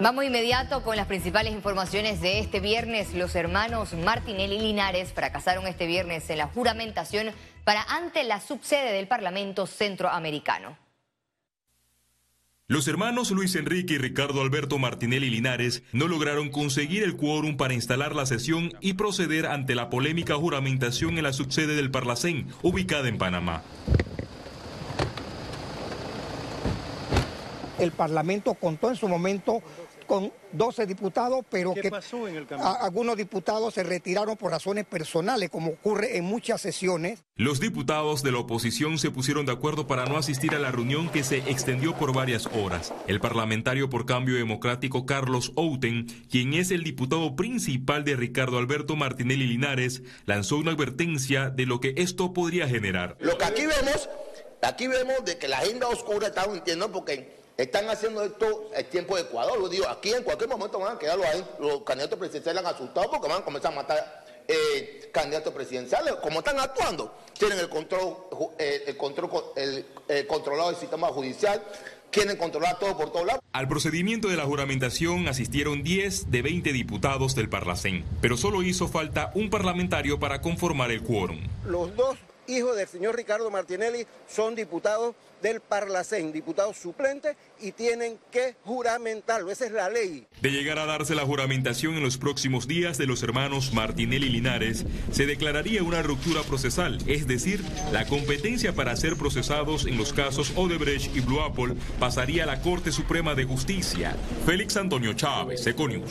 [0.00, 3.12] Vamos inmediato con las principales informaciones de este viernes.
[3.12, 7.26] Los hermanos Martinelli y Linares fracasaron este viernes en la juramentación
[7.64, 10.78] para ante la subsede del Parlamento Centroamericano.
[12.66, 17.74] Los hermanos Luis Enrique y Ricardo Alberto Martinelli Linares no lograron conseguir el quórum para
[17.74, 23.06] instalar la sesión y proceder ante la polémica juramentación en la subsede del Parlacén, ubicada
[23.06, 23.62] en Panamá.
[27.80, 29.62] El Parlamento contó en su momento
[30.10, 32.68] con 12 diputados, pero ¿Qué que pasó en el a- camino?
[32.80, 37.22] algunos diputados se retiraron por razones personales, como ocurre en muchas sesiones.
[37.36, 41.10] Los diputados de la oposición se pusieron de acuerdo para no asistir a la reunión
[41.10, 42.92] que se extendió por varias horas.
[43.06, 48.96] El parlamentario por cambio democrático Carlos Outen, quien es el diputado principal de Ricardo Alberto
[48.96, 53.16] Martinelli Linares, lanzó una advertencia de lo que esto podría generar.
[53.20, 54.08] Lo que aquí vemos,
[54.60, 59.16] aquí vemos de que la agenda oscura está mintiendo porque están haciendo esto el tiempo
[59.16, 59.58] de Ecuador.
[59.58, 61.26] Lo digo, aquí en cualquier momento van a quedar los,
[61.58, 66.14] los candidatos presidenciales asustados porque van a comenzar a matar eh, candidatos presidenciales.
[66.16, 68.16] Como están actuando, tienen el control,
[68.58, 71.62] eh, el control, co- el, el controlado del sistema judicial,
[72.10, 73.40] quieren controlar todo por todos lados.
[73.52, 78.88] Al procedimiento de la juramentación asistieron 10 de 20 diputados del Parlacén, pero solo hizo
[78.88, 81.40] falta un parlamentario para conformar el quórum.
[81.66, 82.16] Los dos
[82.50, 89.50] hijos del señor Ricardo Martinelli son diputados del Parlacén, diputados suplentes, y tienen que juramentarlo.
[89.50, 90.26] Esa es la ley.
[90.40, 94.84] De llegar a darse la juramentación en los próximos días de los hermanos Martinelli Linares,
[95.10, 100.52] se declararía una ruptura procesal, es decir, la competencia para ser procesados en los casos
[100.56, 104.14] Odebrecht y Blue Apple pasaría a la Corte Suprema de Justicia.
[104.44, 106.10] Félix Antonio Chávez, Econius.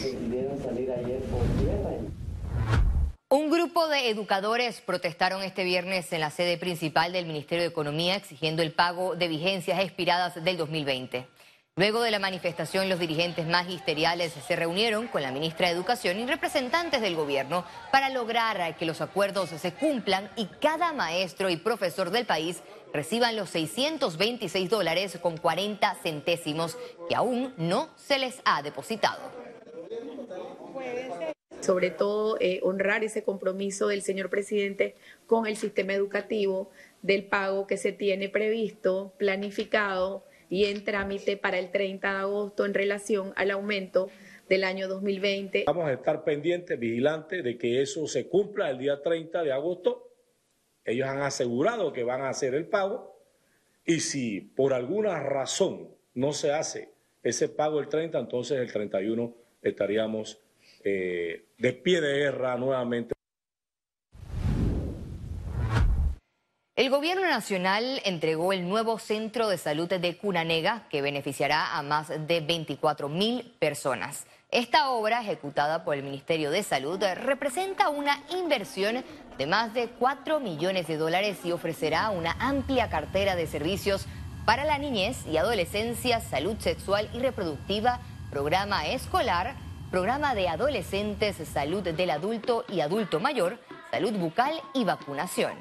[3.31, 8.17] Un grupo de educadores protestaron este viernes en la sede principal del Ministerio de Economía
[8.17, 11.25] exigiendo el pago de vigencias expiradas del 2020.
[11.77, 16.25] Luego de la manifestación, los dirigentes magisteriales se reunieron con la ministra de Educación y
[16.25, 22.09] representantes del gobierno para lograr que los acuerdos se cumplan y cada maestro y profesor
[22.09, 22.61] del país
[22.93, 29.21] reciban los 626 dólares con 40 centésimos que aún no se les ha depositado.
[31.69, 34.95] Sobre todo eh, honrar ese compromiso del señor presidente
[35.27, 36.71] con el sistema educativo,
[37.03, 42.65] del pago que se tiene previsto, planificado y en trámite para el 30 de agosto
[42.65, 44.09] en relación al aumento
[44.49, 45.65] del año 2020.
[45.67, 50.11] Vamos a estar pendientes, vigilantes de que eso se cumpla el día 30 de agosto.
[50.83, 53.15] Ellos han asegurado que van a hacer el pago
[53.85, 56.89] y si por alguna razón no se hace
[57.21, 60.41] ese pago el 30, entonces el 31 estaríamos
[60.91, 63.13] eh, de pie de guerra nuevamente.
[66.75, 72.07] El gobierno nacional entregó el nuevo centro de salud de Cunanega que beneficiará a más
[72.07, 74.25] de 24 mil personas.
[74.49, 79.03] Esta obra, ejecutada por el Ministerio de Salud, representa una inversión
[79.37, 84.07] de más de 4 millones de dólares y ofrecerá una amplia cartera de servicios
[84.45, 87.99] para la niñez y adolescencia, salud sexual y reproductiva,
[88.31, 89.55] programa escolar,
[89.89, 93.59] programa de adolescentes, salud del adulto y adulto mayor,
[93.91, 95.53] salud bucal y vacunación.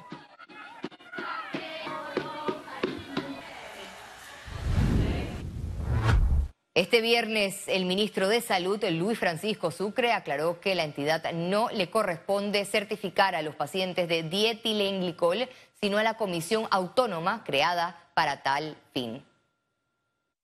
[6.74, 11.90] Este viernes, el ministro de Salud, Luis Francisco Sucre, aclaró que la entidad no le
[11.90, 15.48] corresponde certificar a los pacientes de dietilenglicol,
[15.80, 19.24] sino a la comisión autónoma creada para tal fin.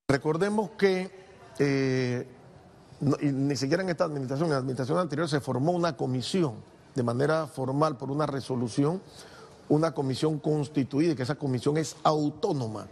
[0.08, 1.08] Recordemos que
[1.60, 2.26] eh,
[3.20, 6.54] ni siquiera en esta administración, en la administración anterior se formó una comisión
[6.94, 9.00] de manera formal por una resolución,
[9.68, 12.86] una comisión constituida que esa comisión es autónoma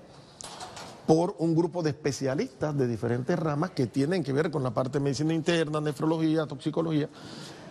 [1.07, 4.99] por un grupo de especialistas de diferentes ramas que tienen que ver con la parte
[4.99, 7.09] de medicina interna, nefrología, toxicología,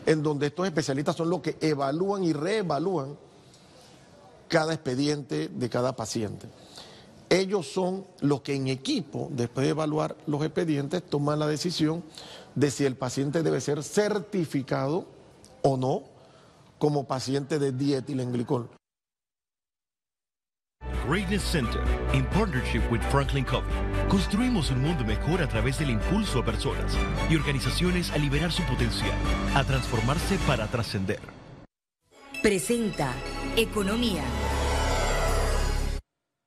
[0.05, 3.15] en donde estos especialistas son los que evalúan y reevalúan
[4.47, 6.47] cada expediente de cada paciente.
[7.31, 12.03] Ellos son los que en equipo, después de evaluar los expedientes, toman la decisión
[12.55, 15.05] de si el paciente debe ser certificado
[15.61, 16.03] o no
[16.77, 18.69] como paciente de dietilenglicol.
[21.07, 21.81] Greatness Center,
[22.11, 23.71] en partnership with Franklin Covey,
[24.09, 26.97] construimos un mundo mejor a través del impulso a personas
[27.29, 29.17] y organizaciones a liberar su potencial,
[29.55, 31.21] a transformarse para trascender.
[32.43, 33.13] Presenta
[33.55, 34.23] Economía.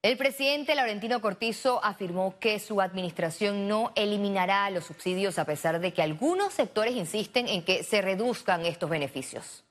[0.04, 5.94] El presidente Laurentino Cortizo afirmó que su administración no eliminará los subsidios a pesar de
[5.94, 9.64] que algunos sectores insisten en que se reduzcan estos beneficios.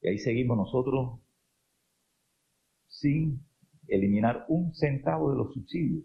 [0.00, 1.18] Y ahí seguimos nosotros
[2.86, 3.44] sin
[3.88, 6.04] eliminar un centavo de los subsidios.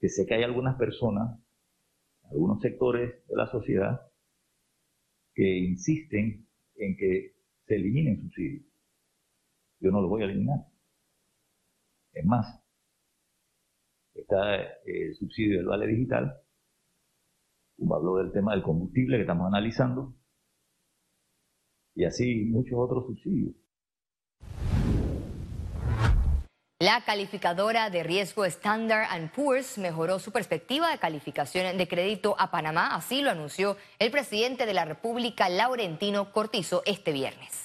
[0.00, 1.38] Que sé que hay algunas personas
[2.30, 4.00] algunos sectores de la sociedad
[5.34, 7.34] que insisten en que
[7.66, 8.64] se eliminen subsidios.
[9.80, 10.71] Yo no los voy a eliminar.
[12.22, 12.62] Es más,
[14.14, 14.54] está
[14.86, 16.40] el subsidio del vale digital,
[17.76, 20.14] como habló del tema del combustible que estamos analizando,
[21.96, 23.56] y así muchos otros subsidios.
[26.78, 32.94] La calificadora de riesgo Standard Poor's mejoró su perspectiva de calificación de crédito a Panamá,
[32.94, 37.61] así lo anunció el presidente de la República, Laurentino Cortizo, este viernes.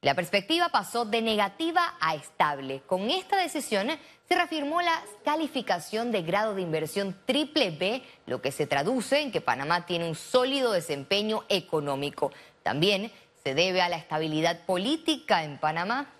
[0.00, 2.82] La perspectiva pasó de negativa a estable.
[2.86, 3.88] Con esta decisión
[4.28, 9.32] se reafirmó la calificación de grado de inversión triple B, lo que se traduce en
[9.32, 12.30] que Panamá tiene un sólido desempeño económico.
[12.62, 13.10] También
[13.42, 16.14] se debe a la estabilidad política en Panamá.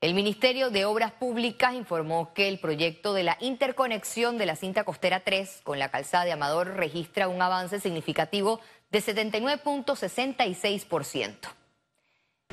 [0.00, 4.84] El Ministerio de Obras Públicas informó que el proyecto de la interconexión de la cinta
[4.84, 8.60] costera 3 con la calzada de Amador registra un avance significativo
[8.90, 11.59] de 79.66%.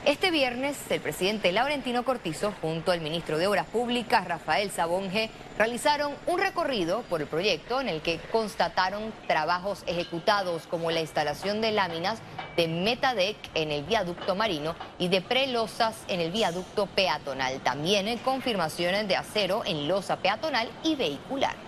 [0.07, 6.13] Este viernes, el presidente Laurentino Cortizo, junto al ministro de Obras Públicas, Rafael Sabonge, realizaron
[6.27, 11.73] un recorrido por el proyecto en el que constataron trabajos ejecutados como la instalación de
[11.73, 12.19] láminas
[12.55, 17.59] de Metadec en el viaducto marino y de prelosas en el viaducto peatonal.
[17.59, 21.66] También en confirmaciones de acero en losa peatonal y vehicular.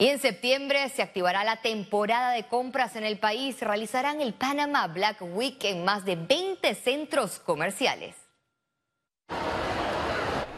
[0.00, 3.60] Y en septiembre se activará la temporada de compras en el país.
[3.60, 8.27] Realizarán el Panama Black Week en más de 20 centros comerciales.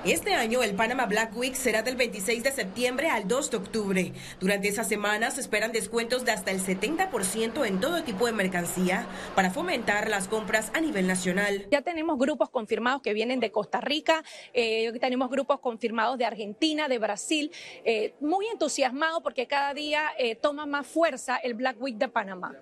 [0.04, 4.12] Este año el Panama Black Week será del 26 de septiembre al 2 de octubre.
[4.40, 9.06] Durante esa semana se esperan descuentos de hasta el 70% en todo tipo de mercancía
[9.34, 11.66] para fomentar las compras a nivel nacional.
[11.70, 14.24] Ya tenemos grupos confirmados que vienen de Costa Rica,
[14.54, 17.52] eh, tenemos grupos confirmados de Argentina, de Brasil,
[17.84, 22.56] eh, muy entusiasmados porque cada día eh, toma más fuerza el Black Week de Panamá.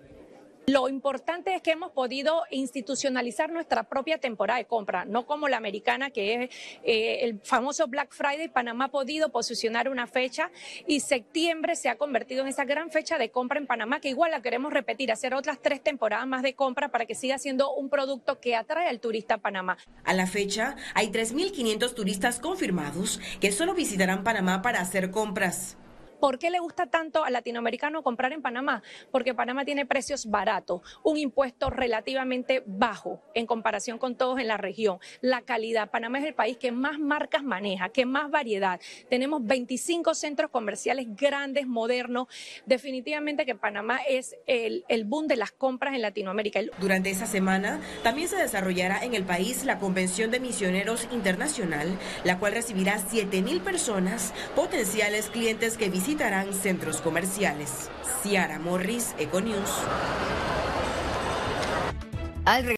[0.69, 5.57] Lo importante es que hemos podido institucionalizar nuestra propia temporada de compra, no como la
[5.57, 6.51] americana, que es
[6.85, 8.49] eh, el famoso Black Friday.
[8.49, 10.51] Panamá ha podido posicionar una fecha
[10.87, 14.31] y septiembre se ha convertido en esa gran fecha de compra en Panamá, que igual
[14.31, 17.89] la queremos repetir, hacer otras tres temporadas más de compra para que siga siendo un
[17.89, 19.79] producto que atrae al turista a Panamá.
[20.05, 25.79] A la fecha, hay 3.500 turistas confirmados que solo visitarán Panamá para hacer compras.
[26.21, 28.83] ¿Por qué le gusta tanto al latinoamericano comprar en Panamá?
[29.13, 34.57] Porque Panamá tiene precios baratos, un impuesto relativamente bajo en comparación con todos en la
[34.57, 34.99] región.
[35.21, 38.81] La calidad, Panamá es el país que más marcas maneja, que más variedad.
[39.09, 42.27] Tenemos 25 centros comerciales grandes, modernos.
[42.67, 46.61] Definitivamente que Panamá es el, el boom de las compras en Latinoamérica.
[46.81, 52.41] Durante esa semana también se desarrollará en el país la Convención de Misioneros Internacional, la
[52.41, 57.91] cual recibirá 7.000 personas, potenciales clientes que visitan visitarán centros comerciales.
[58.23, 59.71] Ciara Morris, Econews.